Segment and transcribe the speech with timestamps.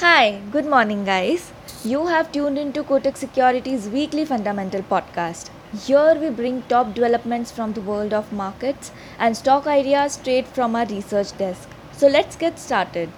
[0.00, 1.52] Hi, good morning, guys.
[1.84, 5.50] You have tuned into Kotak Securities weekly fundamental podcast.
[5.86, 10.74] Here we bring top developments from the world of markets and stock ideas straight from
[10.74, 11.68] our research desk.
[11.92, 13.10] So let's get started.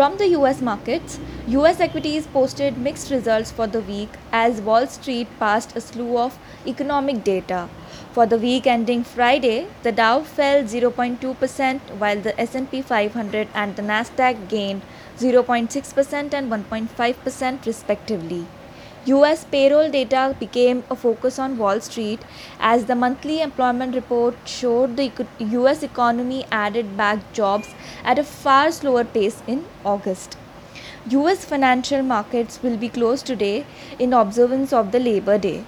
[0.00, 5.28] From the US markets, US equities posted mixed results for the week as Wall Street
[5.38, 7.68] passed a slew of economic data.
[8.12, 13.82] For the week ending Friday, the Dow fell 0.2% while the S&P 500 and the
[13.82, 14.80] Nasdaq gained
[15.18, 18.46] 0.6% and 1.5% respectively.
[19.06, 22.20] US payroll data became a focus on Wall Street
[22.60, 27.68] as the monthly employment report showed the US economy added back jobs
[28.04, 30.36] at a far slower pace in August.
[31.08, 33.64] US financial markets will be closed today
[33.98, 35.64] in observance of the Labor Day.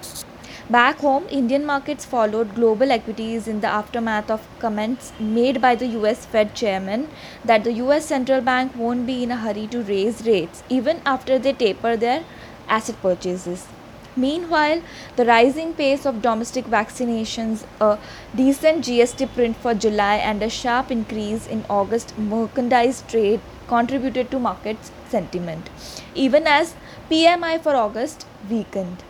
[0.69, 5.87] Back home, Indian markets followed global equities in the aftermath of comments made by the
[5.99, 7.09] US Fed chairman
[7.47, 11.39] that the US central bank won't be in a hurry to raise rates even after
[11.39, 12.25] they taper their
[12.69, 13.67] asset purchases.
[14.15, 14.83] Meanwhile,
[15.17, 17.99] the rising pace of domestic vaccinations, a
[18.35, 24.39] decent GST print for July, and a sharp increase in August merchandise trade contributed to
[24.39, 24.77] market
[25.09, 25.71] sentiment,
[26.15, 26.75] even as
[27.11, 29.03] PMI for August weakened.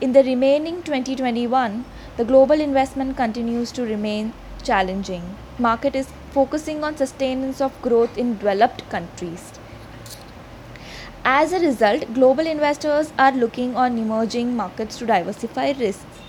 [0.00, 1.84] In the remaining 2021,
[2.16, 5.36] the global investment continues to remain challenging.
[5.58, 9.59] Market is focusing on sustenance of growth in developed countries.
[11.22, 16.20] As a result, global investors are looking on emerging markets to diversify risks.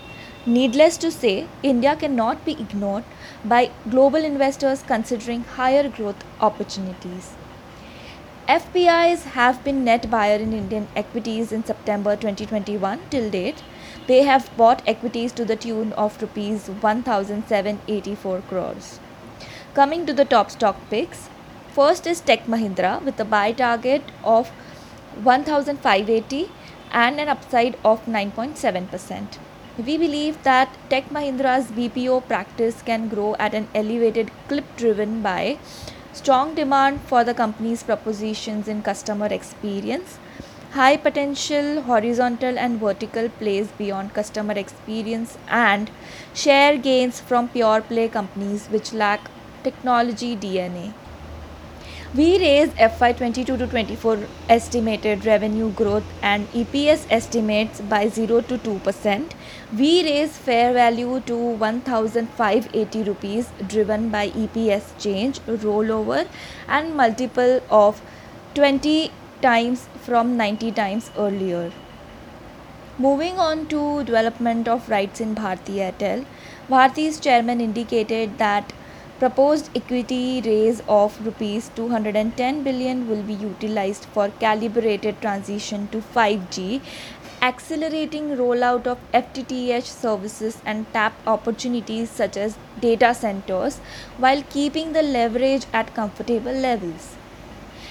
[0.45, 3.05] Needless to say, India cannot be ignored
[3.45, 7.35] by global investors considering higher growth opportunities.
[8.49, 13.63] FPIs have been net buyer in Indian equities in September 2021 till date.
[14.07, 18.99] They have bought equities to the tune of rupees 1784 crores.
[19.73, 21.29] Coming to the top stock picks,
[21.69, 24.51] first is Tech Mahindra with a buy target of
[25.23, 26.49] 1580
[26.91, 29.37] and an upside of 9.7%.
[29.77, 35.59] We believe that Tech Mahindra's BPO practice can grow at an elevated clip driven by
[36.13, 40.19] strong demand for the company's propositions in customer experience,
[40.71, 45.89] high potential horizontal and vertical plays beyond customer experience, and
[46.33, 49.31] share gains from pure play companies which lack
[49.63, 50.93] technology DNA.
[52.13, 58.57] We raised FY 22 to 24 estimated revenue growth and EPS estimates by 0 to
[58.57, 59.31] 2%.
[59.77, 66.27] We raised fair value to 1580 rupees driven by EPS change, rollover
[66.67, 68.01] and multiple of
[68.55, 69.09] 20
[69.41, 71.71] times from 90 times earlier.
[72.97, 76.25] Moving on to development of rights in Bharti Airtel,
[76.69, 78.73] Bharti's chairman indicated that
[79.21, 86.81] Proposed equity raise of rupees 210 billion will be utilized for calibrated transition to 5G,
[87.43, 93.77] accelerating rollout of FTTH services and tap opportunities such as data centers
[94.17, 97.15] while keeping the leverage at comfortable levels.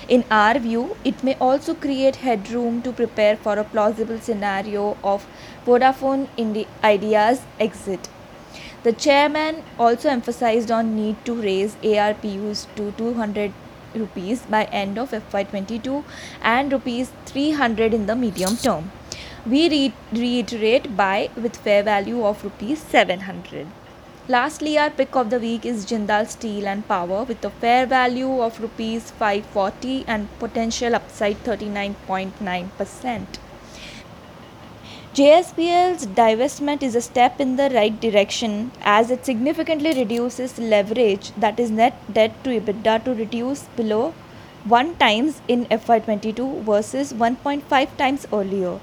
[0.08, 5.28] In our view, it may also create headroom to prepare for a plausible scenario of
[5.64, 6.26] Vodafone
[6.82, 8.08] Idea's exit.
[8.82, 13.52] The chairman also emphasized on need to raise ARPUs to 200
[13.94, 16.04] rupees by end of FY22
[16.42, 18.90] and rupees 300 in the medium term.
[19.46, 23.66] We re- reiterate buy with fair value of rupees 700.
[24.28, 28.40] Lastly, our pick of the week is Jindal Steel and Power with a fair value
[28.40, 33.26] of rupees 540 and potential upside 39.9%.
[35.12, 41.58] JSPL's divestment is a step in the right direction as it significantly reduces leverage that
[41.58, 44.14] is net debt to EBITDA to reduce below
[44.66, 48.78] 1 times in FY22 versus 1.5 times earlier.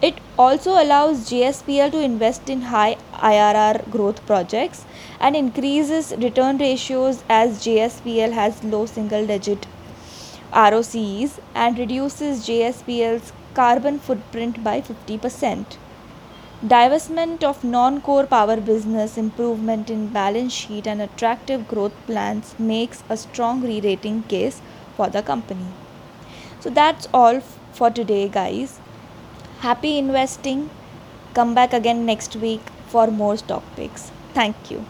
[0.00, 4.84] It also allows JSPL to invest in high IRR growth projects
[5.18, 9.66] and increases return ratios as JSPL has low single digit
[10.52, 15.76] ROCEs and reduces JSPL's carbon footprint by 50%.
[16.64, 23.04] Divestment of non core power business, improvement in balance sheet, and attractive growth plans makes
[23.10, 24.62] a strong re rating case
[24.96, 25.68] for the company.
[26.60, 27.40] So that's all
[27.72, 28.80] for today, guys.
[29.60, 30.68] Happy investing.
[31.34, 34.10] Come back again next week for more stock picks.
[34.32, 34.84] Thank you.